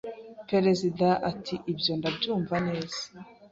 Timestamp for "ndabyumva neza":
1.99-3.01